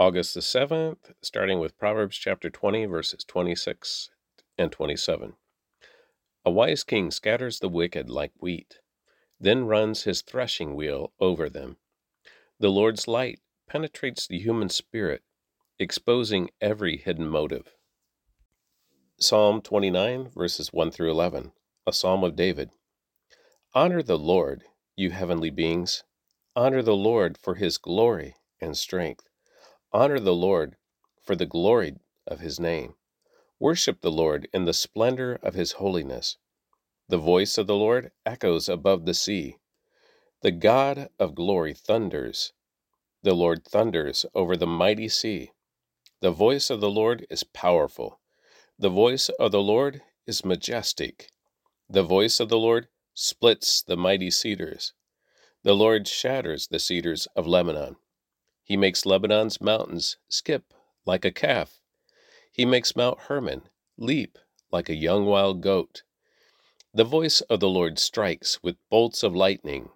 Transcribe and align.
August 0.00 0.32
the 0.32 0.40
7th, 0.40 1.12
starting 1.20 1.58
with 1.58 1.76
Proverbs 1.76 2.16
chapter 2.16 2.48
20, 2.48 2.86
verses 2.86 3.22
26 3.22 4.08
and 4.56 4.72
27. 4.72 5.34
A 6.42 6.50
wise 6.50 6.84
king 6.84 7.10
scatters 7.10 7.60
the 7.60 7.68
wicked 7.68 8.08
like 8.08 8.32
wheat, 8.40 8.78
then 9.38 9.66
runs 9.66 10.04
his 10.04 10.22
threshing 10.22 10.74
wheel 10.74 11.12
over 11.20 11.50
them. 11.50 11.76
The 12.58 12.70
Lord's 12.70 13.06
light 13.08 13.40
penetrates 13.68 14.26
the 14.26 14.38
human 14.38 14.70
spirit, 14.70 15.22
exposing 15.78 16.48
every 16.62 16.96
hidden 16.96 17.28
motive. 17.28 17.74
Psalm 19.18 19.60
29, 19.60 20.30
verses 20.34 20.72
1 20.72 20.92
through 20.92 21.10
11, 21.10 21.52
a 21.86 21.92
psalm 21.92 22.24
of 22.24 22.36
David. 22.36 22.70
Honor 23.74 24.02
the 24.02 24.16
Lord, 24.16 24.64
you 24.96 25.10
heavenly 25.10 25.50
beings. 25.50 26.04
Honor 26.56 26.80
the 26.80 26.96
Lord 26.96 27.36
for 27.36 27.56
his 27.56 27.76
glory 27.76 28.36
and 28.62 28.74
strength. 28.78 29.29
Honor 29.92 30.20
the 30.20 30.34
Lord 30.34 30.76
for 31.20 31.34
the 31.34 31.46
glory 31.46 31.96
of 32.26 32.38
his 32.38 32.60
name. 32.60 32.94
Worship 33.58 34.00
the 34.00 34.12
Lord 34.12 34.48
in 34.52 34.64
the 34.64 34.72
splendor 34.72 35.40
of 35.42 35.54
his 35.54 35.72
holiness. 35.72 36.36
The 37.08 37.18
voice 37.18 37.58
of 37.58 37.66
the 37.66 37.74
Lord 37.74 38.12
echoes 38.24 38.68
above 38.68 39.04
the 39.04 39.14
sea. 39.14 39.56
The 40.42 40.52
God 40.52 41.08
of 41.18 41.34
glory 41.34 41.74
thunders. 41.74 42.52
The 43.24 43.34
Lord 43.34 43.64
thunders 43.64 44.24
over 44.32 44.56
the 44.56 44.66
mighty 44.66 45.08
sea. 45.08 45.50
The 46.20 46.30
voice 46.30 46.70
of 46.70 46.80
the 46.80 46.90
Lord 46.90 47.26
is 47.28 47.42
powerful. 47.42 48.20
The 48.78 48.90
voice 48.90 49.28
of 49.28 49.50
the 49.50 49.60
Lord 49.60 50.02
is 50.24 50.44
majestic. 50.44 51.30
The 51.88 52.04
voice 52.04 52.38
of 52.38 52.48
the 52.48 52.58
Lord 52.58 52.86
splits 53.14 53.82
the 53.82 53.96
mighty 53.96 54.30
cedars. 54.30 54.92
The 55.64 55.74
Lord 55.74 56.06
shatters 56.06 56.68
the 56.68 56.78
cedars 56.78 57.26
of 57.34 57.48
Lebanon. 57.48 57.96
He 58.70 58.76
makes 58.76 59.04
Lebanon's 59.04 59.60
mountains 59.60 60.16
skip 60.28 60.72
like 61.04 61.24
a 61.24 61.32
calf. 61.32 61.80
He 62.52 62.64
makes 62.64 62.94
Mount 62.94 63.22
Hermon 63.22 63.68
leap 63.98 64.38
like 64.70 64.88
a 64.88 64.94
young 64.94 65.26
wild 65.26 65.60
goat. 65.60 66.04
The 66.94 67.02
voice 67.02 67.40
of 67.40 67.58
the 67.58 67.68
Lord 67.68 67.98
strikes 67.98 68.62
with 68.62 68.76
bolts 68.88 69.24
of 69.24 69.34
lightning. 69.34 69.90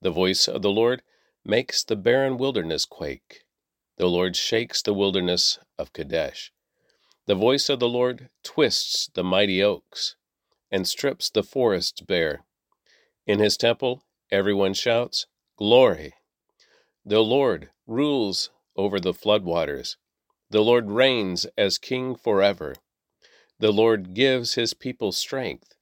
The 0.00 0.10
voice 0.10 0.48
of 0.48 0.62
the 0.62 0.72
Lord 0.72 1.04
makes 1.44 1.84
the 1.84 1.94
barren 1.94 2.36
wilderness 2.36 2.84
quake. 2.84 3.44
The 3.96 4.08
Lord 4.08 4.34
shakes 4.34 4.82
the 4.82 4.92
wilderness 4.92 5.60
of 5.78 5.92
Kadesh. 5.92 6.52
The 7.26 7.36
voice 7.36 7.68
of 7.68 7.78
the 7.78 7.88
Lord 7.88 8.28
twists 8.42 9.08
the 9.14 9.22
mighty 9.22 9.62
oaks 9.62 10.16
and 10.68 10.88
strips 10.88 11.30
the 11.30 11.44
forests 11.44 12.00
bare. 12.00 12.44
In 13.24 13.38
his 13.38 13.56
temple, 13.56 14.02
everyone 14.32 14.74
shouts, 14.74 15.26
Glory! 15.56 16.14
The 17.04 17.20
Lord 17.20 17.70
rules 17.90 18.50
over 18.76 19.00
the 19.00 19.12
floodwaters. 19.12 19.96
The 20.48 20.62
Lord 20.62 20.90
reigns 20.90 21.46
as 21.58 21.76
king 21.76 22.14
forever. 22.14 22.76
The 23.58 23.72
Lord 23.72 24.14
gives 24.14 24.54
his 24.54 24.74
people 24.74 25.12
strength. 25.12 25.74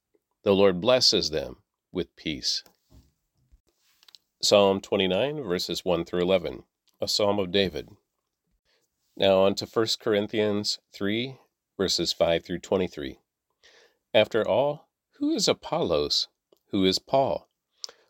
The 0.43 0.53
Lord 0.53 0.81
blesses 0.81 1.29
them 1.29 1.57
with 1.91 2.15
peace. 2.15 2.63
Psalm 4.41 4.81
29, 4.81 5.43
verses 5.43 5.85
1 5.85 6.05
through 6.05 6.21
11, 6.21 6.63
a 6.99 7.07
psalm 7.07 7.39
of 7.39 7.51
David. 7.51 7.89
Now 9.15 9.41
on 9.41 9.53
to 9.55 9.65
1 9.65 9.87
Corinthians 9.99 10.79
3, 10.93 11.37
verses 11.77 12.11
5 12.13 12.43
through 12.43 12.59
23. 12.59 13.19
After 14.13 14.47
all, 14.47 14.87
who 15.19 15.31
is 15.31 15.47
Apollos? 15.47 16.27
Who 16.71 16.85
is 16.85 16.99
Paul? 16.99 17.49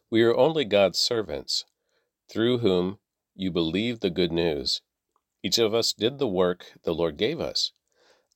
We 0.10 0.24
are 0.24 0.36
only 0.36 0.66
God's 0.66 1.00
servants, 1.00 1.66
through 2.30 2.60
whom 2.60 3.00
you 3.40 3.50
believed 3.50 4.02
the 4.02 4.10
good 4.10 4.34
news. 4.34 4.82
Each 5.42 5.58
of 5.58 5.74
us 5.74 5.94
did 5.94 6.20
the 6.20 6.28
work 6.28 6.74
the 6.84 6.94
Lord 6.94 7.16
gave 7.16 7.40
us. 7.40 7.72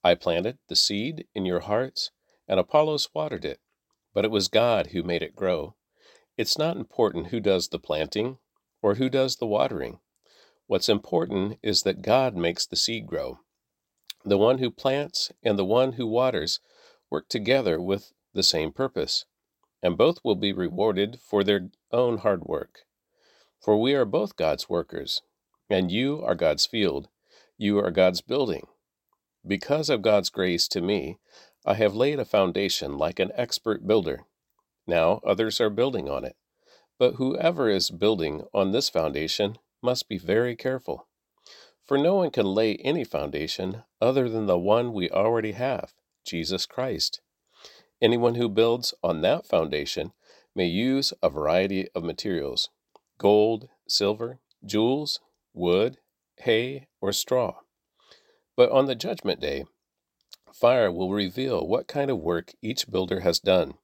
I 0.02 0.16
planted 0.16 0.60
the 0.70 0.78
seed 0.78 1.26
in 1.36 1.46
your 1.46 1.60
hearts, 1.60 2.12
and 2.48 2.58
Apollos 2.58 3.10
watered 3.14 3.44
it, 3.44 3.60
but 4.14 4.24
it 4.24 4.32
was 4.32 4.48
God 4.48 4.88
who 4.88 5.04
made 5.04 5.22
it 5.22 5.36
grow. 5.36 5.76
It's 6.38 6.58
not 6.58 6.78
important 6.78 7.28
who 7.28 7.42
does 7.42 7.68
the 7.68 7.80
planting 7.80 8.38
or 8.82 8.96
who 8.96 9.10
does 9.10 9.36
the 9.36 9.46
watering. 9.46 10.00
What's 10.68 10.88
important 10.88 11.60
is 11.62 11.82
that 11.82 12.02
God 12.02 12.38
makes 12.38 12.66
the 12.66 12.78
seed 12.78 13.06
grow. 13.06 13.40
The 14.24 14.38
one 14.38 14.60
who 14.60 14.72
plants 14.72 15.34
and 15.44 15.60
the 15.60 15.66
one 15.66 15.94
who 15.94 16.08
waters 16.08 16.62
work 17.10 17.28
together 17.28 17.82
with 17.82 18.14
the 18.34 18.44
same 18.44 18.72
purpose, 18.72 19.26
and 19.82 19.98
both 19.98 20.20
will 20.24 20.36
be 20.36 20.54
rewarded 20.54 21.20
for 21.20 21.44
their 21.44 21.72
own 21.92 22.20
hard 22.20 22.46
work. 22.46 22.86
For 23.64 23.78
we 23.78 23.94
are 23.94 24.04
both 24.04 24.36
God's 24.36 24.68
workers, 24.68 25.22
and 25.70 25.90
you 25.90 26.22
are 26.22 26.36
God's 26.36 26.66
field. 26.66 27.08
You 27.58 27.80
are 27.80 27.92
God's 27.92 28.20
building. 28.20 28.68
Because 29.48 29.90
of 29.90 30.02
God's 30.02 30.30
grace 30.30 30.68
to 30.68 30.82
me, 30.82 31.18
I 31.66 31.76
have 31.76 31.96
laid 31.96 32.20
a 32.20 32.26
foundation 32.26 32.98
like 32.98 33.20
an 33.20 33.32
expert 33.36 33.88
builder. 33.88 34.26
Now 34.86 35.22
others 35.26 35.62
are 35.62 35.70
building 35.70 36.10
on 36.10 36.26
it. 36.26 36.36
But 37.00 37.16
whoever 37.16 37.70
is 37.70 37.90
building 37.90 38.44
on 38.54 38.72
this 38.72 38.90
foundation 38.90 39.58
must 39.82 40.10
be 40.10 40.18
very 40.18 40.58
careful. 40.58 41.08
For 41.86 41.98
no 41.98 42.16
one 42.16 42.32
can 42.32 42.46
lay 42.46 42.76
any 42.76 43.06
foundation 43.06 43.84
other 44.02 44.28
than 44.28 44.46
the 44.46 44.60
one 44.60 44.92
we 44.92 45.10
already 45.10 45.54
have, 45.54 45.94
Jesus 46.26 46.66
Christ. 46.66 47.22
Anyone 48.02 48.36
who 48.36 48.50
builds 48.50 48.94
on 49.02 49.22
that 49.22 49.46
foundation 49.46 50.12
may 50.54 50.66
use 50.66 51.14
a 51.22 51.30
variety 51.30 51.88
of 51.96 52.04
materials 52.04 52.70
gold, 53.24 53.70
silver, 53.88 54.38
jewels, 54.66 55.22
wood, 55.54 55.98
hay, 56.40 56.88
or 57.00 57.14
straw. 57.14 57.56
But 58.58 58.70
on 58.70 58.86
the 58.86 58.96
judgment 58.96 59.40
day, 59.40 59.64
fire 60.54 60.92
will 60.92 61.14
reveal 61.14 61.66
what 61.66 61.88
kind 61.88 62.12
of 62.12 62.20
work 62.20 62.52
each 62.62 62.92
builder 62.92 63.22
has 63.22 63.40
done. 63.40 63.76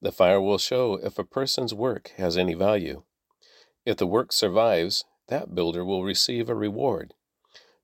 The 0.00 0.12
fire 0.12 0.40
will 0.40 0.56
show 0.56 0.94
if 0.94 1.18
a 1.18 1.24
person's 1.24 1.74
work 1.74 2.12
has 2.16 2.38
any 2.38 2.54
value. 2.54 3.02
If 3.84 3.98
the 3.98 4.06
work 4.06 4.32
survives, 4.32 5.04
that 5.28 5.54
builder 5.54 5.84
will 5.84 6.02
receive 6.02 6.48
a 6.48 6.54
reward. 6.54 7.12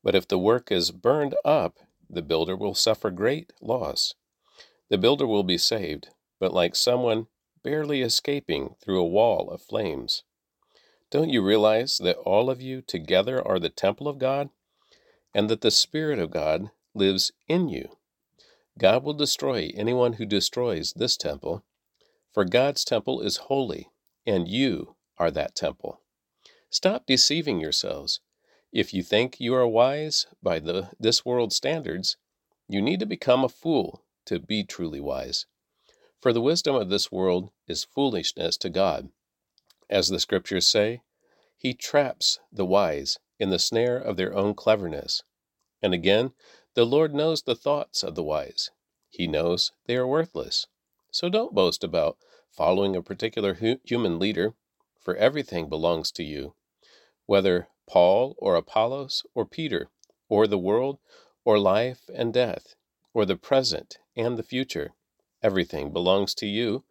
But 0.03 0.15
if 0.15 0.27
the 0.27 0.39
work 0.39 0.73
is 0.73 0.93
burned 0.93 1.35
up, 1.45 1.77
the 2.09 2.23
builder 2.23 2.57
will 2.57 2.75
suffer 2.75 3.11
great 3.11 3.53
loss. 3.61 4.15
The 4.89 4.97
builder 4.97 5.27
will 5.27 5.45
be 5.45 5.59
saved, 5.59 6.09
but 6.39 6.55
like 6.55 6.75
someone 6.75 7.27
barely 7.63 8.01
escaping 8.01 8.77
through 8.83 9.01
a 9.01 9.07
wall 9.07 9.51
of 9.51 9.61
flames. 9.61 10.25
Don't 11.11 11.31
you 11.31 11.43
realize 11.43 11.99
that 11.99 12.17
all 12.19 12.49
of 12.49 12.63
you 12.63 12.83
together 12.83 13.47
are 13.47 13.59
the 13.59 13.69
temple 13.69 14.07
of 14.07 14.19
God 14.19 14.51
and 15.35 15.51
that 15.51 15.61
the 15.61 15.71
Spirit 15.71 16.21
of 16.21 16.31
God 16.31 16.71
lives 16.95 17.33
in 17.49 17.69
you? 17.69 17.97
God 18.79 19.03
will 19.03 19.15
destroy 19.15 19.73
anyone 19.75 20.15
who 20.15 20.25
destroys 20.25 20.93
this 20.93 21.17
temple, 21.17 21.65
for 22.33 22.45
God's 22.45 22.85
temple 22.85 23.21
is 23.21 23.49
holy, 23.49 23.89
and 24.25 24.47
you 24.47 24.95
are 25.19 25.31
that 25.33 25.57
temple. 25.57 26.01
Stop 26.71 27.07
deceiving 27.07 27.61
yourselves. 27.61 28.21
If 28.73 28.95
you 28.95 29.03
think 29.03 29.41
you 29.41 29.53
are 29.55 29.67
wise 29.67 30.29
by 30.41 30.61
the, 30.61 30.91
this 31.01 31.25
world's 31.25 31.57
standards, 31.57 32.17
you 32.69 32.81
need 32.81 33.01
to 33.01 33.07
become 33.07 33.43
a 33.43 33.49
fool 33.49 34.05
to 34.27 34.39
be 34.39 34.63
truly 34.63 35.01
wise. 35.01 35.47
For 36.21 36.33
the 36.33 36.41
wisdom 36.41 36.77
of 36.77 36.89
this 36.89 37.11
world 37.11 37.51
is 37.67 37.83
foolishness 37.83 38.57
to 38.59 38.71
God. 38.71 39.09
As 39.91 40.09
the 40.09 40.21
scriptures 40.21 40.69
say, 40.69 41.03
He 41.57 41.75
traps 41.75 42.39
the 42.53 42.65
wise 42.65 43.19
in 43.41 43.51
the 43.51 43.59
snare 43.59 43.97
of 43.97 44.17
their 44.17 44.33
own 44.33 44.55
cleverness. 44.55 45.25
And 45.83 45.93
again, 45.93 46.33
the 46.75 46.87
Lord 46.87 47.13
knows 47.13 47.43
the 47.43 47.57
thoughts 47.57 48.05
of 48.05 48.15
the 48.15 48.23
wise. 48.23 48.71
He 49.09 49.27
knows 49.27 49.73
they 49.87 49.97
are 49.97 50.07
worthless. 50.07 50.69
So 51.11 51.29
don't 51.29 51.57
boast 51.57 51.83
about 51.83 52.19
following 52.53 52.95
a 52.95 53.03
particular 53.03 53.55
hu- 53.55 53.81
human 53.83 54.21
leader, 54.21 54.55
for 55.01 55.17
everything 55.17 55.69
belongs 55.69 56.13
to 56.13 56.23
you. 56.23 56.55
Whether 57.27 57.67
Paul 57.89 58.37
or 58.39 58.55
Apollos 58.55 59.25
or 59.35 59.45
Peter, 59.45 59.91
or 60.29 60.47
the 60.47 60.57
world, 60.57 61.01
or 61.45 61.59
life 61.59 62.09
and 62.15 62.33
death, 62.33 62.77
or 63.13 63.27
the 63.27 63.37
present 63.37 63.99
and 64.15 64.39
the 64.39 64.45
future, 64.45 64.95
everything 65.43 65.93
belongs 65.93 66.33
to 66.35 66.47
you, 66.47 66.85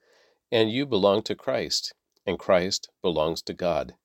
and 0.51 0.69
you 0.69 0.85
belong 0.85 1.23
to 1.23 1.33
Christ 1.33 1.93
and 2.29 2.37
Christ 2.37 2.89
belongs 3.01 3.41
to 3.41 3.53
God. 3.53 3.95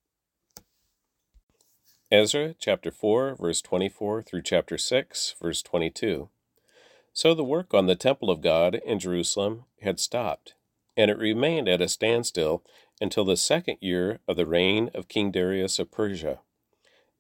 Ezra 2.10 2.54
chapter 2.58 2.90
4, 2.90 3.36
verse 3.36 3.60
24 3.60 4.22
through 4.22 4.40
chapter 4.40 4.78
6, 4.78 5.34
verse 5.42 5.62
22. 5.62 6.30
So 7.12 7.34
the 7.34 7.44
work 7.44 7.74
on 7.74 7.86
the 7.86 7.94
temple 7.94 8.30
of 8.30 8.40
God 8.40 8.76
in 8.76 8.98
Jerusalem 8.98 9.64
had 9.82 10.00
stopped, 10.00 10.54
and 10.96 11.10
it 11.10 11.18
remained 11.18 11.68
at 11.68 11.82
a 11.82 11.88
standstill 11.88 12.64
until 12.98 13.26
the 13.26 13.36
second 13.36 13.76
year 13.80 14.20
of 14.26 14.36
the 14.36 14.46
reign 14.46 14.90
of 14.94 15.08
King 15.08 15.30
Darius 15.30 15.78
of 15.78 15.92
Persia. 15.92 16.40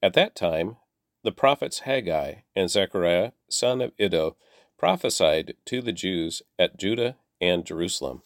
At 0.02 0.14
that 0.14 0.34
time, 0.34 0.78
the 1.22 1.32
prophets 1.32 1.80
Haggai 1.80 2.36
and 2.56 2.70
Zechariah, 2.70 3.32
son 3.50 3.82
of 3.82 3.92
Iddo, 3.98 4.36
prophesied 4.78 5.54
to 5.66 5.82
the 5.82 5.92
Jews 5.92 6.42
at 6.58 6.78
Judah 6.78 7.16
and 7.42 7.66
Jerusalem. 7.66 8.22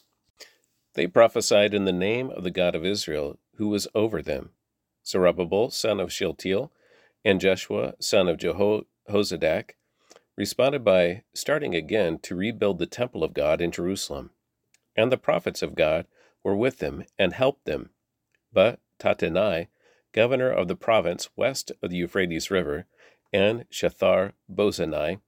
They 0.99 1.07
prophesied 1.07 1.75
in 1.75 1.85
the 1.85 1.93
name 1.93 2.29
of 2.31 2.43
the 2.43 2.51
God 2.51 2.75
of 2.75 2.85
Israel, 2.85 3.39
who 3.55 3.69
was 3.69 3.87
over 3.95 4.21
them. 4.21 4.51
Zerubbabel, 5.07 5.71
son 5.71 6.01
of 6.01 6.13
Shealtiel, 6.13 6.73
And 7.25 7.41
Joshua, 7.41 7.95
son 8.01 8.27
of 8.27 8.37
Jehozadak, 8.37 9.77
responded 10.37 10.83
by 10.83 11.23
starting 11.33 11.73
again 11.73 12.19
to 12.23 12.35
rebuild 12.35 12.81
the 12.81 12.87
temple 12.87 13.23
of 13.23 13.33
God 13.33 13.61
in 13.61 13.71
Jerusalem. 13.71 14.33
And 14.97 15.13
the 15.13 15.17
prophets 15.17 15.63
of 15.63 15.77
God 15.77 16.09
were 16.43 16.57
with 16.57 16.79
them 16.79 17.05
and 17.17 17.33
helped 17.33 17.65
them. 17.65 17.91
But 18.53 18.81
Tattenai, 18.99 19.69
governor 20.11 20.51
of 20.51 20.67
the 20.67 20.75
province 20.75 21.29
west 21.37 21.71
of 21.81 21.91
the 21.91 21.97
Euphrates 21.97 22.51
River, 22.51 22.87
and 23.33 23.71
Shethar 23.71 24.33
Bozenai, 24.53 25.21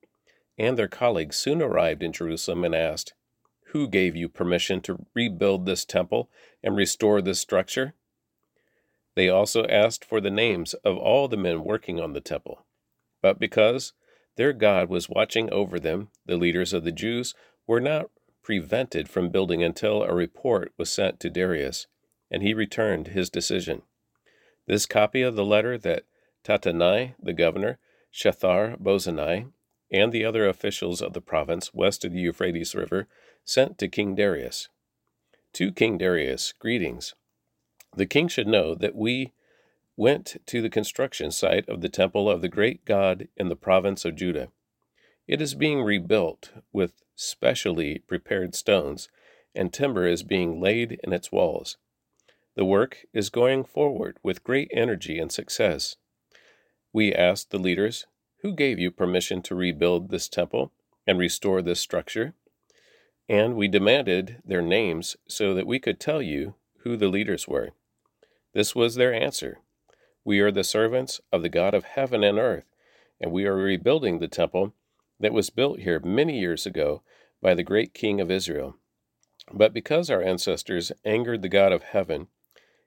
and 0.58 0.76
their 0.76 0.88
colleagues 0.88 1.36
soon 1.36 1.62
arrived 1.62 2.02
in 2.02 2.12
Jerusalem 2.12 2.64
and 2.64 2.74
asked, 2.74 3.14
Who 3.72 3.88
gave 3.88 4.16
you 4.16 4.28
permission 4.28 4.80
to 4.82 5.06
rebuild 5.14 5.64
this 5.64 5.84
temple 5.84 6.28
and 6.62 6.76
restore 6.76 7.22
this 7.22 7.38
structure? 7.38 7.94
They 9.14 9.28
also 9.28 9.64
asked 9.66 10.04
for 10.04 10.20
the 10.20 10.30
names 10.30 10.74
of 10.74 10.96
all 10.96 11.28
the 11.28 11.36
men 11.36 11.64
working 11.64 12.00
on 12.00 12.12
the 12.12 12.20
temple. 12.20 12.64
But 13.22 13.38
because 13.38 13.92
their 14.36 14.52
God 14.52 14.88
was 14.88 15.08
watching 15.08 15.50
over 15.50 15.78
them, 15.78 16.08
the 16.26 16.36
leaders 16.36 16.72
of 16.72 16.84
the 16.84 16.92
Jews 16.92 17.34
were 17.66 17.80
not 17.80 18.10
prevented 18.42 19.08
from 19.08 19.30
building 19.30 19.62
until 19.62 20.02
a 20.02 20.14
report 20.14 20.72
was 20.76 20.90
sent 20.90 21.20
to 21.20 21.30
Darius, 21.30 21.86
and 22.30 22.42
he 22.42 22.54
returned 22.54 23.08
his 23.08 23.30
decision. 23.30 23.82
This 24.66 24.86
copy 24.86 25.22
of 25.22 25.36
the 25.36 25.44
letter 25.44 25.76
that 25.78 26.04
Tattenai, 26.42 27.14
the 27.22 27.32
governor, 27.32 27.78
Shethar 28.12 28.76
Bozenai, 28.80 29.52
and 29.90 30.12
the 30.12 30.24
other 30.24 30.48
officials 30.48 31.00
of 31.02 31.12
the 31.12 31.20
province 31.20 31.74
west 31.74 32.04
of 32.04 32.12
the 32.12 32.20
Euphrates 32.20 32.74
River 32.74 33.08
sent 33.44 33.78
to 33.78 33.88
King 33.88 34.14
Darius. 34.14 34.68
To 35.54 35.72
King 35.72 35.98
Darius, 35.98 36.52
greetings. 36.52 37.14
The 37.96 38.06
king 38.06 38.28
should 38.28 38.46
know 38.46 38.74
that 38.74 38.94
we 38.94 39.32
went 39.96 40.36
to 40.46 40.62
the 40.62 40.70
construction 40.70 41.30
site 41.30 41.68
of 41.68 41.80
the 41.80 41.88
temple 41.88 42.30
of 42.30 42.40
the 42.40 42.48
great 42.48 42.84
God 42.84 43.28
in 43.36 43.48
the 43.48 43.56
province 43.56 44.04
of 44.04 44.16
Judah. 44.16 44.48
It 45.26 45.42
is 45.42 45.54
being 45.54 45.82
rebuilt 45.82 46.52
with 46.72 47.02
specially 47.14 47.98
prepared 47.98 48.54
stones, 48.54 49.08
and 49.54 49.72
timber 49.72 50.06
is 50.06 50.22
being 50.22 50.60
laid 50.60 51.00
in 51.04 51.12
its 51.12 51.30
walls. 51.30 51.76
The 52.56 52.64
work 52.64 53.04
is 53.12 53.30
going 53.30 53.64
forward 53.64 54.18
with 54.22 54.44
great 54.44 54.70
energy 54.72 55.18
and 55.18 55.30
success. 55.30 55.96
We 56.92 57.14
asked 57.14 57.50
the 57.50 57.58
leaders, 57.58 58.06
Who 58.42 58.54
gave 58.54 58.78
you 58.78 58.90
permission 58.90 59.42
to 59.42 59.54
rebuild 59.54 60.08
this 60.08 60.28
temple 60.28 60.72
and 61.06 61.18
restore 61.18 61.60
this 61.60 61.80
structure? 61.80 62.34
And 63.28 63.54
we 63.54 63.68
demanded 63.68 64.40
their 64.44 64.62
names 64.62 65.16
so 65.28 65.54
that 65.54 65.66
we 65.66 65.78
could 65.78 66.00
tell 66.00 66.22
you 66.22 66.54
who 66.78 66.96
the 66.96 67.08
leaders 67.08 67.46
were. 67.46 67.70
This 68.52 68.74
was 68.74 68.94
their 68.94 69.12
answer 69.12 69.58
We 70.24 70.40
are 70.40 70.50
the 70.50 70.64
servants 70.64 71.20
of 71.30 71.42
the 71.42 71.48
God 71.48 71.74
of 71.74 71.84
heaven 71.84 72.24
and 72.24 72.38
earth, 72.38 72.64
and 73.20 73.30
we 73.30 73.44
are 73.44 73.54
rebuilding 73.54 74.18
the 74.18 74.28
temple 74.28 74.72
that 75.18 75.32
was 75.32 75.50
built 75.50 75.80
here 75.80 76.00
many 76.00 76.38
years 76.40 76.66
ago 76.66 77.02
by 77.42 77.54
the 77.54 77.62
great 77.62 77.92
king 77.92 78.20
of 78.20 78.30
Israel. 78.30 78.76
But 79.52 79.74
because 79.74 80.10
our 80.10 80.22
ancestors 80.22 80.92
angered 81.04 81.42
the 81.42 81.48
God 81.48 81.72
of 81.72 81.82
heaven, 81.82 82.28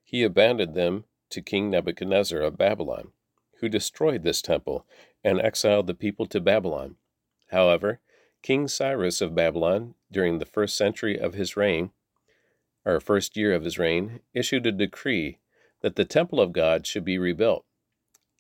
he 0.04 0.24
abandoned 0.24 0.74
them 0.74 1.06
to 1.30 1.42
King 1.42 1.70
Nebuchadnezzar 1.70 2.40
of 2.40 2.58
Babylon, 2.58 3.12
who 3.64 3.70
destroyed 3.70 4.24
this 4.24 4.42
temple 4.42 4.86
and 5.24 5.40
exiled 5.40 5.88
the 5.88 5.94
people 5.94 6.26
to 6.26 6.42
Babylon. 6.42 6.98
However, 7.48 8.02
King 8.42 8.68
Cyrus 8.68 9.22
of 9.22 9.34
Babylon, 9.34 9.96
during 10.12 10.38
the 10.38 10.46
first 10.46 10.76
century 10.76 11.18
of 11.18 11.34
his 11.34 11.56
reign, 11.56 11.92
or 12.84 13.00
first 13.00 13.38
year 13.38 13.54
of 13.54 13.64
his 13.64 13.80
reign, 13.80 14.20
issued 14.34 14.66
a 14.66 14.72
decree 14.74 15.38
that 15.80 15.96
the 15.96 16.04
temple 16.04 16.42
of 16.42 16.52
God 16.52 16.86
should 16.86 17.06
be 17.06 17.18
rebuilt. 17.18 17.64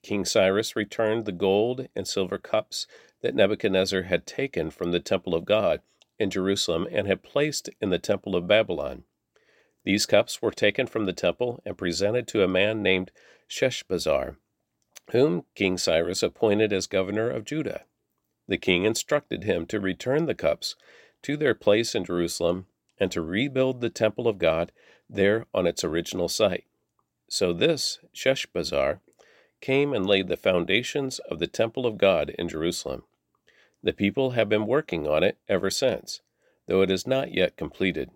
King 0.01 0.25
Cyrus 0.25 0.75
returned 0.75 1.23
the 1.23 1.31
gold 1.31 1.87
and 1.95 2.05
silver 2.05 2.37
cups 2.37 2.85
that 3.21 3.33
Nebuchadnezzar 3.33 4.01
had 4.01 4.25
taken 4.25 4.71
from 4.71 4.91
the 4.91 4.99
temple 4.99 5.33
of 5.33 5.45
God 5.45 5.81
in 6.19 6.31
Jerusalem 6.31 6.85
and 6.91 7.07
had 7.07 7.23
placed 7.23 7.69
in 7.79 7.91
the 7.91 7.97
temple 7.97 8.35
of 8.35 8.45
Babylon. 8.45 9.05
These 9.85 10.05
cups 10.05 10.41
were 10.41 10.51
taken 10.51 10.85
from 10.85 11.05
the 11.05 11.13
temple 11.13 11.61
and 11.65 11.77
presented 11.77 12.27
to 12.27 12.43
a 12.43 12.47
man 12.49 12.83
named 12.83 13.11
Sheshbazzar, 13.47 14.35
whom 15.11 15.45
King 15.55 15.77
Cyrus 15.77 16.23
appointed 16.23 16.71
as 16.73 16.87
governor 16.87 17.29
of 17.29 17.45
Judah. 17.45 17.83
The 18.47 18.57
king 18.57 18.85
instructed 18.85 19.43
him 19.43 19.65
to 19.67 19.79
return 19.79 20.25
the 20.25 20.35
cups 20.35 20.75
to 21.23 21.37
their 21.37 21.55
place 21.55 21.95
in 21.95 22.05
Jerusalem 22.05 22.67
and 22.99 23.11
to 23.11 23.21
rebuild 23.21 23.81
the 23.81 23.89
temple 23.89 24.27
of 24.27 24.37
God 24.37 24.71
there 25.09 25.45
on 25.53 25.65
its 25.65 25.83
original 25.83 26.27
site. 26.27 26.65
So 27.29 27.53
this 27.53 27.99
Sheshbazzar 28.13 28.99
came 29.61 29.93
and 29.93 30.05
laid 30.05 30.27
the 30.27 30.37
foundations 30.37 31.19
of 31.19 31.39
the 31.39 31.47
temple 31.47 31.85
of 31.85 31.97
God 31.97 32.29
in 32.37 32.49
Jerusalem. 32.49 33.03
The 33.81 33.93
people 33.93 34.31
have 34.31 34.49
been 34.49 34.67
working 34.67 35.07
on 35.07 35.23
it 35.23 35.37
ever 35.47 35.69
since, 35.69 36.21
though 36.67 36.81
it 36.81 36.91
is 36.91 37.07
not 37.07 37.33
yet 37.33 37.57
completed. 37.57 38.11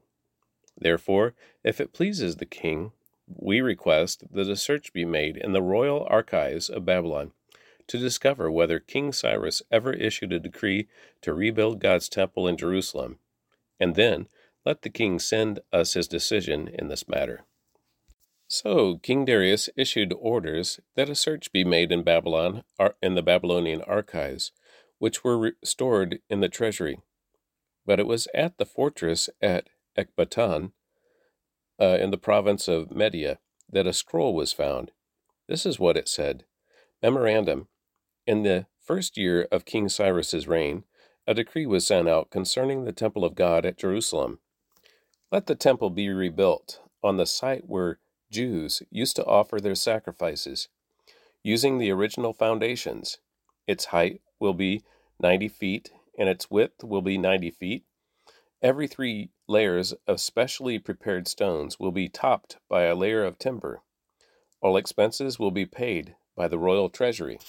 Therefore, 0.78 1.34
if 1.64 1.82
it 1.82 1.94
pleases 1.94 2.36
the 2.36 2.46
king, 2.46 2.92
we 3.28 3.62
request 3.62 4.24
that 4.32 4.50
a 4.50 4.56
search 4.56 4.94
be 4.94 5.06
made 5.06 5.38
in 5.38 5.54
the 5.54 5.62
royal 5.62 6.08
archives 6.10 6.70
of 6.70 6.86
Babylon 6.86 7.32
to 7.88 7.98
discover 7.98 8.52
whether 8.52 8.80
King 8.80 9.14
Cyrus 9.14 9.62
ever 9.72 9.94
issued 9.94 10.34
a 10.34 10.40
decree 10.40 10.88
to 11.22 11.34
rebuild 11.34 11.80
God's 11.80 12.10
temple 12.10 12.48
in 12.48 12.58
Jerusalem, 12.58 13.20
and 13.80 13.96
then 13.96 14.28
let 14.66 14.82
the 14.82 14.90
king 14.90 15.20
send 15.20 15.60
us 15.72 15.94
his 15.94 16.08
decision 16.08 16.68
in 16.68 16.90
this 16.90 17.08
matter. 17.08 17.46
So 18.50 18.98
King 18.98 19.26
Darius 19.26 19.70
issued 19.76 20.14
orders 20.18 20.80
that 20.96 21.10
a 21.10 21.16
search 21.16 21.52
be 21.52 21.64
made 21.64 21.92
in 21.92 22.04
Babylon, 22.04 22.64
in 23.02 23.16
the 23.16 23.22
Babylonian 23.22 23.82
archives, 23.82 24.52
which 25.00 25.24
were 25.24 25.54
stored 25.64 26.20
in 26.30 26.40
the 26.40 26.50
treasury. 26.50 27.00
But 27.86 28.00
it 28.00 28.08
was 28.08 28.28
at 28.34 28.58
the 28.58 28.66
fortress 28.66 29.30
at 29.42 29.70
Ecbatan, 29.98 30.72
uh, 31.80 31.98
in 32.00 32.12
the 32.12 32.18
province 32.18 32.68
of 32.68 32.92
Media, 32.92 33.40
that 33.72 33.88
a 33.88 33.94
scroll 33.94 34.34
was 34.34 34.54
found. 34.54 34.92
This 35.48 35.66
is 35.66 35.80
what 35.80 35.98
it 35.98 36.08
said 36.08 36.44
Memorandum 37.02 37.68
In 38.26 38.44
the 38.44 38.66
first 38.80 39.18
year 39.18 39.48
of 39.52 39.66
King 39.66 39.90
Cyrus's 39.90 40.48
reign, 40.48 40.84
a 41.28 41.34
decree 41.34 41.66
was 41.66 41.86
sent 41.86 42.08
out 42.08 42.30
concerning 42.30 42.86
the 42.86 42.94
temple 42.94 43.26
of 43.26 43.36
God 43.36 43.66
at 43.66 43.78
Jerusalem. 43.78 44.40
Let 45.32 45.48
the 45.48 45.56
temple 45.56 45.90
be 45.90 46.10
rebuilt 46.10 46.80
on 47.04 47.18
the 47.18 47.26
site 47.26 47.68
where 47.68 48.00
Jews 48.32 48.82
used 48.90 49.16
to 49.18 49.26
offer 49.26 49.60
their 49.60 49.76
sacrifices, 49.76 50.70
using 51.44 51.78
the 51.78 51.92
original 51.92 52.34
foundations. 52.34 53.18
Its 53.68 53.86
height 53.86 54.22
will 54.40 54.54
be 54.54 54.84
90 55.20 55.50
feet 55.50 55.92
and 56.18 56.30
its 56.30 56.50
width 56.50 56.84
will 56.84 57.02
be 57.02 57.18
90 57.18 57.52
feet. 57.52 57.84
Every 58.62 58.88
three 58.88 59.30
layers 59.48 59.94
of 60.08 60.20
specially 60.20 60.80
prepared 60.80 61.28
stones 61.28 61.80
will 61.80 61.92
be 61.92 62.10
topped 62.10 62.58
by 62.68 62.84
a 62.84 62.96
layer 62.96 63.24
of 63.24 63.38
timber. 63.38 63.84
All 64.62 64.78
expenses 64.78 65.38
will 65.38 65.52
be 65.52 65.66
paid 65.66 66.16
by 66.36 66.48
the 66.48 66.58
royal 66.58 66.90
treasury. 66.90 67.40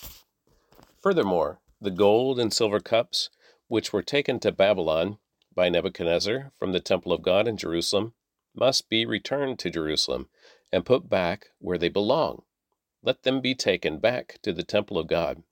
Furthermore, 1.00 1.60
the 1.80 1.90
gold 1.90 2.38
and 2.38 2.52
silver 2.52 2.80
cups, 2.80 3.30
which 3.68 3.92
were 3.92 4.02
taken 4.02 4.38
to 4.40 4.52
Babylon 4.52 5.18
by 5.54 5.70
Nebuchadnezzar 5.70 6.52
from 6.58 6.72
the 6.72 6.80
temple 6.80 7.12
of 7.12 7.22
God 7.22 7.48
in 7.48 7.56
Jerusalem, 7.56 8.12
must 8.54 8.90
be 8.90 9.06
returned 9.06 9.58
to 9.60 9.70
Jerusalem 9.70 10.28
and 10.70 10.84
put 10.84 11.08
back 11.08 11.48
where 11.58 11.78
they 11.78 11.88
belong. 11.88 12.42
Let 13.02 13.22
them 13.22 13.40
be 13.40 13.54
taken 13.54 13.98
back 13.98 14.38
to 14.42 14.52
the 14.52 14.62
temple 14.62 14.98
of 14.98 15.06
God. 15.06 15.42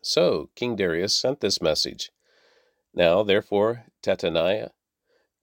So 0.00 0.50
King 0.56 0.74
Darius 0.74 1.14
sent 1.14 1.40
this 1.40 1.62
message. 1.62 2.10
Now, 2.94 3.22
therefore, 3.22 3.86
Tattenai, 4.02 4.70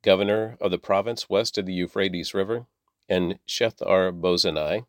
governor 0.03 0.57
of 0.61 0.71
the 0.71 0.77
province 0.77 1.29
west 1.29 1.57
of 1.57 1.65
the 1.65 1.73
Euphrates 1.73 2.33
River, 2.33 2.67
and 3.07 3.39
Shethar 3.47 4.11
Bozenai, 4.11 4.85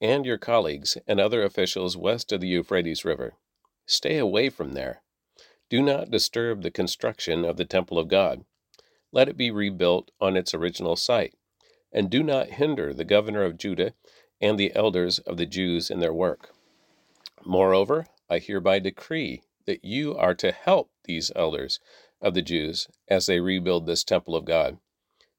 and 0.00 0.24
your 0.24 0.38
colleagues 0.38 0.96
and 1.06 1.18
other 1.18 1.42
officials 1.42 1.96
west 1.96 2.32
of 2.32 2.40
the 2.40 2.48
Euphrates 2.48 3.04
River, 3.04 3.34
stay 3.86 4.18
away 4.18 4.48
from 4.48 4.72
there. 4.72 5.02
Do 5.68 5.82
not 5.82 6.10
disturb 6.10 6.62
the 6.62 6.70
construction 6.70 7.44
of 7.44 7.56
the 7.56 7.64
temple 7.64 7.98
of 7.98 8.08
God. 8.08 8.44
Let 9.10 9.28
it 9.28 9.36
be 9.36 9.50
rebuilt 9.50 10.10
on 10.20 10.36
its 10.36 10.54
original 10.54 10.96
site, 10.96 11.34
and 11.92 12.10
do 12.10 12.22
not 12.22 12.50
hinder 12.50 12.94
the 12.94 13.04
governor 13.04 13.42
of 13.42 13.58
Judah 13.58 13.94
and 14.40 14.58
the 14.58 14.74
elders 14.74 15.18
of 15.20 15.36
the 15.36 15.46
Jews 15.46 15.90
in 15.90 16.00
their 16.00 16.12
work. 16.12 16.54
Moreover, 17.44 18.06
I 18.30 18.38
hereby 18.38 18.78
decree 18.78 19.42
that 19.66 19.84
you 19.84 20.16
are 20.16 20.34
to 20.34 20.52
help 20.52 20.90
these 21.04 21.32
elders 21.36 21.80
of 22.20 22.34
the 22.34 22.42
Jews 22.42 22.88
as 23.08 23.26
they 23.26 23.40
rebuild 23.40 23.86
this 23.86 24.04
temple 24.04 24.36
of 24.36 24.44
God. 24.44 24.78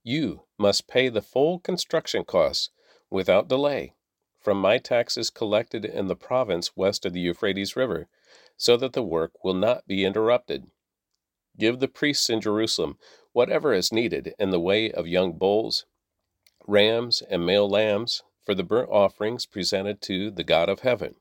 You 0.03 0.43
must 0.57 0.87
pay 0.87 1.09
the 1.09 1.21
full 1.21 1.59
construction 1.59 2.25
costs 2.25 2.69
without 3.09 3.47
delay 3.47 3.93
from 4.43 4.59
my 4.59 4.77
taxes 4.77 5.29
collected 5.29 5.85
in 5.85 6.07
the 6.07 6.15
province 6.15 6.75
west 6.75 7.05
of 7.05 7.13
the 7.13 7.21
Euphrates 7.21 7.77
River, 7.77 8.09
so 8.57 8.75
that 8.75 8.91
the 8.91 9.03
work 9.03 9.43
will 9.43 9.53
not 9.53 9.87
be 9.87 10.03
interrupted. 10.03 10.65
Give 11.57 11.79
the 11.79 11.87
priests 11.87 12.29
in 12.29 12.41
Jerusalem 12.41 12.97
whatever 13.31 13.73
is 13.73 13.91
needed 13.91 14.33
in 14.37 14.49
the 14.49 14.59
way 14.59 14.91
of 14.91 15.07
young 15.07 15.33
bulls, 15.37 15.85
rams, 16.67 17.23
and 17.29 17.45
male 17.45 17.69
lambs 17.69 18.21
for 18.43 18.53
the 18.53 18.63
burnt 18.63 18.89
offerings 18.89 19.45
presented 19.45 20.01
to 20.01 20.29
the 20.29 20.43
God 20.43 20.67
of 20.67 20.81
heaven 20.81 21.15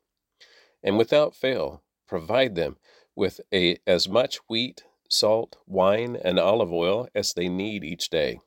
and 0.83 0.99
without 0.99 1.35
fail 1.35 1.83
provide 2.13 2.57
them 2.57 2.77
with 3.17 3.41
a, 3.55 3.79
as 3.87 4.07
much 4.07 4.37
wheat, 4.47 4.85
salt, 5.09 5.57
wine, 5.67 6.15
and 6.23 6.39
olive 6.39 6.71
oil 6.71 7.09
as 7.15 7.33
they 7.33 7.49
need 7.49 7.83
each 7.83 8.11
day. 8.11 8.39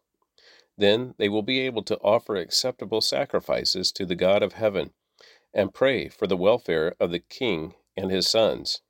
Then 0.77 1.15
they 1.17 1.29
will 1.29 1.41
be 1.41 1.61
able 1.61 1.81
to 1.81 1.97
offer 1.97 2.35
acceptable 2.35 3.01
sacrifices 3.01 3.91
to 3.93 4.05
the 4.05 4.13
God 4.13 4.43
of 4.43 4.53
heaven 4.53 4.91
and 5.51 5.73
pray 5.73 6.09
for 6.09 6.27
the 6.27 6.37
welfare 6.37 6.93
of 6.99 7.09
the 7.09 7.17
king 7.19 7.73
and 7.97 8.11
his 8.11 8.29
sons. 8.29 8.83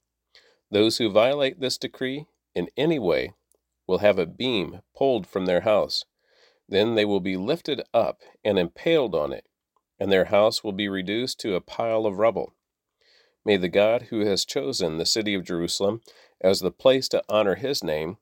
Those 0.69 0.97
who 0.97 1.09
violate 1.09 1.61
this 1.61 1.77
decree 1.77 2.25
in 2.53 2.67
any 2.75 2.99
way 2.99 3.31
will 3.87 3.99
have 3.99 4.19
a 4.19 4.25
beam 4.25 4.81
pulled 4.93 5.25
from 5.25 5.45
their 5.45 5.61
house. 5.61 6.03
Then 6.67 6.95
they 6.95 7.05
will 7.05 7.21
be 7.21 7.37
lifted 7.37 7.81
up 7.93 8.19
and 8.43 8.59
impaled 8.59 9.15
on 9.15 9.31
it, 9.31 9.45
and 9.97 10.11
their 10.11 10.25
house 10.25 10.65
will 10.65 10.73
be 10.73 10.89
reduced 10.89 11.39
to 11.39 11.55
a 11.55 11.61
pile 11.61 12.05
of 12.05 12.17
rubble. 12.17 12.51
May 13.45 13.57
the 13.57 13.69
God 13.69 14.07
who 14.09 14.21
has 14.21 14.43
chosen 14.43 14.97
the 14.97 15.05
city 15.05 15.35
of 15.35 15.45
Jerusalem 15.45 16.01
as 16.41 16.59
the 16.59 16.71
place 16.71 17.07
to 17.09 17.23
honor 17.29 17.55
his 17.55 17.83
name 17.83 18.17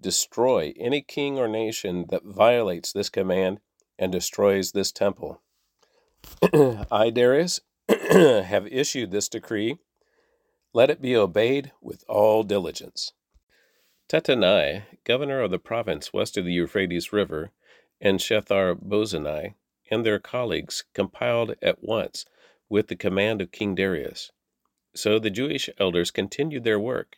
destroy 0.00 0.72
any 0.78 1.02
king 1.02 1.38
or 1.38 1.48
nation 1.48 2.06
that 2.08 2.24
violates 2.24 2.92
this 2.92 3.10
command 3.10 3.60
and 3.98 4.10
destroys 4.12 4.72
this 4.72 4.92
temple. 4.92 5.42
I, 6.90 7.10
Darius, 7.10 7.60
have 7.88 8.66
issued 8.68 9.10
this 9.10 9.28
decree. 9.28 9.78
Let 10.72 10.88
it 10.88 11.02
be 11.02 11.16
obeyed 11.16 11.72
with 11.82 12.04
all 12.08 12.44
diligence. 12.44 13.12
Tattenai, 14.08 14.84
governor 15.04 15.40
of 15.40 15.50
the 15.50 15.58
province 15.58 16.12
west 16.12 16.36
of 16.36 16.44
the 16.44 16.52
Euphrates 16.52 17.12
River, 17.12 17.50
and 18.00 18.18
Shethar 18.18 18.74
Bozenai 18.74 19.54
and 19.90 20.06
their 20.06 20.18
colleagues 20.18 20.84
compiled 20.94 21.56
at 21.60 21.82
once 21.82 22.24
with 22.68 22.86
the 22.86 22.96
command 22.96 23.42
of 23.42 23.50
King 23.50 23.74
Darius. 23.74 24.30
So 24.94 25.18
the 25.18 25.30
Jewish 25.30 25.70
elders 25.78 26.10
continued 26.10 26.64
their 26.64 26.80
work, 26.80 27.16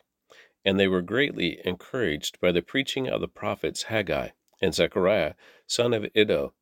and 0.65 0.79
they 0.79 0.89
were 0.89 1.03
greatly 1.03 1.61
encouraged 1.65 2.39
by 2.41 2.53
the 2.53 2.63
preaching 2.63 3.09
of 3.09 3.21
the 3.21 3.29
prophets 3.29 3.85
Haggai 3.85 4.31
and 4.61 4.75
Zechariah, 4.75 5.35
son 5.67 5.93
of 5.93 6.07
Iddo. 6.15 6.55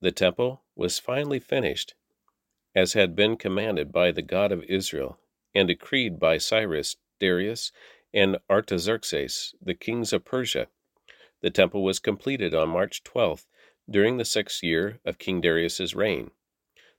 The 0.00 0.12
temple 0.12 0.62
was 0.74 0.98
finally 0.98 1.40
finished, 1.40 1.94
as 2.74 2.92
had 2.92 3.16
been 3.16 3.36
commanded 3.36 3.92
by 3.92 4.12
the 4.12 4.22
God 4.22 4.52
of 4.52 4.64
Israel, 4.64 5.18
and 5.54 5.68
decreed 5.68 6.18
by 6.18 6.38
Cyrus, 6.38 6.96
Darius, 7.18 7.72
and 8.14 8.38
Artaxerxes, 8.48 9.54
the 9.60 9.74
kings 9.74 10.12
of 10.12 10.24
Persia. 10.24 10.68
The 11.40 11.50
temple 11.50 11.82
was 11.82 11.98
completed 11.98 12.54
on 12.54 12.68
March 12.68 13.02
12th, 13.04 13.46
during 13.88 14.16
the 14.16 14.24
sixth 14.24 14.62
year 14.62 15.00
of 15.04 15.18
King 15.18 15.40
Darius's 15.40 15.94
reign. 15.94 16.30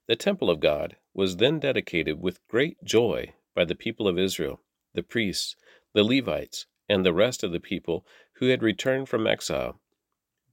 The 0.08 0.16
temple 0.16 0.50
of 0.50 0.60
God 0.60 0.96
was 1.18 1.36
then 1.36 1.60
dedicated 1.60 2.22
with 2.22 2.48
great 2.48 2.82
joy 2.86 3.34
by 3.54 3.66
the 3.66 3.76
people 3.76 4.08
of 4.08 4.18
Israel, 4.18 4.62
the 4.94 5.04
priests, 5.04 5.58
the 5.94 6.04
Levites, 6.04 6.66
and 6.88 7.06
the 7.06 7.14
rest 7.14 7.44
of 7.44 7.52
the 7.52 7.60
people 7.60 8.06
who 8.36 8.48
had 8.48 8.64
returned 8.64 9.10
from 9.10 9.28
exile. 9.28 9.82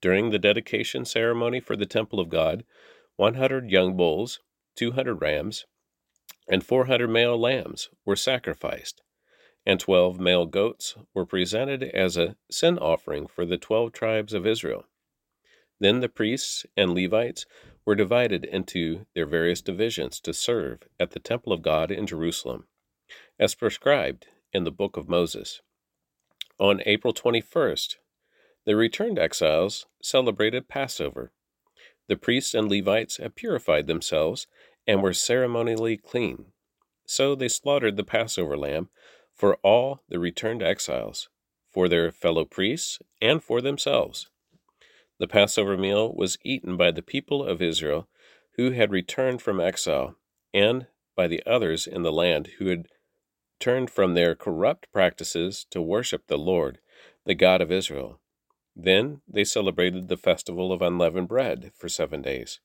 During 0.00 0.30
the 0.30 0.38
dedication 0.40 1.04
ceremony 1.04 1.60
for 1.60 1.76
the 1.76 1.86
temple 1.86 2.18
of 2.18 2.28
God, 2.28 2.64
100 3.14 3.70
young 3.70 3.96
bulls, 3.96 4.40
200 4.74 5.14
rams, 5.22 5.66
and 6.48 6.66
400 6.66 7.08
male 7.08 7.40
lambs 7.40 7.90
were 8.04 8.16
sacrificed 8.16 9.00
and 9.66 9.80
twelve 9.80 10.20
male 10.20 10.46
goats 10.46 10.94
were 11.14 11.24
presented 11.24 11.82
as 11.82 12.16
a 12.16 12.36
sin 12.50 12.78
offering 12.78 13.26
for 13.26 13.46
the 13.46 13.56
twelve 13.58 13.92
tribes 13.92 14.34
of 14.34 14.46
Israel. 14.46 14.84
Then 15.80 16.00
the 16.00 16.08
priests 16.08 16.66
and 16.76 16.94
Levites 16.94 17.46
were 17.84 17.94
divided 17.94 18.44
into 18.44 19.06
their 19.14 19.26
various 19.26 19.60
divisions 19.60 20.20
to 20.20 20.32
serve 20.32 20.80
at 20.98 21.10
the 21.10 21.20
temple 21.20 21.52
of 21.52 21.62
God 21.62 21.90
in 21.90 22.06
Jerusalem, 22.06 22.66
as 23.38 23.54
prescribed 23.54 24.26
in 24.52 24.64
the 24.64 24.70
book 24.70 24.96
of 24.96 25.08
Moses. 25.08 25.60
On 26.58 26.80
April 26.86 27.12
21st, 27.12 27.96
the 28.64 28.76
returned 28.76 29.18
exiles 29.18 29.86
celebrated 30.02 30.68
Passover. 30.68 31.32
The 32.06 32.16
priests 32.16 32.54
and 32.54 32.70
Levites 32.70 33.18
had 33.18 33.34
purified 33.34 33.86
themselves 33.86 34.46
and 34.86 35.02
were 35.02 35.12
ceremonially 35.12 35.96
clean. 35.96 36.52
So 37.06 37.34
they 37.34 37.48
slaughtered 37.48 37.96
the 37.96 38.04
Passover 38.04 38.56
lamb 38.56 38.88
for 39.34 39.56
all 39.56 40.02
the 40.08 40.18
returned 40.18 40.62
exiles, 40.62 41.28
for 41.70 41.88
their 41.88 42.12
fellow 42.12 42.44
priests, 42.44 43.00
and 43.20 43.42
for 43.42 43.60
themselves. 43.60 44.30
The 45.18 45.28
Passover 45.28 45.76
meal 45.76 46.12
was 46.12 46.38
eaten 46.42 46.76
by 46.76 46.90
the 46.90 47.02
people 47.02 47.44
of 47.44 47.62
Israel 47.62 48.08
who 48.56 48.72
had 48.72 48.90
returned 48.90 49.42
from 49.42 49.60
exile, 49.60 50.16
and 50.52 50.86
by 51.16 51.28
the 51.28 51.42
others 51.46 51.86
in 51.86 52.02
the 52.02 52.12
land 52.12 52.48
who 52.58 52.66
had 52.66 52.88
turned 53.60 53.90
from 53.90 54.14
their 54.14 54.34
corrupt 54.34 54.90
practices 54.92 55.64
to 55.70 55.80
worship 55.80 56.26
the 56.26 56.38
Lord, 56.38 56.80
the 57.24 57.34
God 57.34 57.60
of 57.60 57.70
Israel. 57.70 58.20
Then 58.76 59.20
they 59.28 59.44
celebrated 59.44 60.08
the 60.08 60.16
festival 60.16 60.72
of 60.72 60.82
unleavened 60.82 61.28
bread 61.28 61.70
for 61.76 61.88
seven 61.88 62.20
days. 62.20 62.60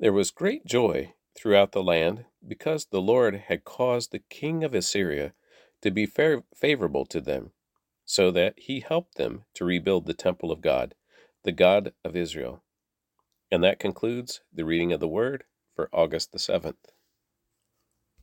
There 0.00 0.12
was 0.12 0.30
great 0.30 0.64
joy 0.64 1.14
throughout 1.36 1.72
the 1.72 1.82
land 1.82 2.24
because 2.46 2.86
the 2.86 3.02
Lord 3.02 3.44
had 3.48 3.64
caused 3.64 4.10
the 4.10 4.22
king 4.30 4.64
of 4.64 4.74
Assyria 4.74 5.34
to 5.82 5.90
be 5.90 6.06
favorable 6.06 7.04
to 7.06 7.20
them, 7.20 7.52
so 8.04 8.30
that 8.30 8.54
he 8.56 8.80
helped 8.80 9.16
them 9.16 9.44
to 9.54 9.64
rebuild 9.64 10.06
the 10.06 10.14
temple 10.14 10.50
of 10.50 10.62
God, 10.62 10.94
the 11.44 11.52
God 11.52 11.92
of 12.04 12.16
Israel. 12.16 12.62
And 13.50 13.64
that 13.64 13.78
concludes 13.78 14.42
the 14.52 14.64
reading 14.64 14.92
of 14.92 15.00
the 15.00 15.08
Word 15.08 15.44
for 15.74 15.88
August 15.92 16.32
the 16.32 16.38
7th. 16.38 16.76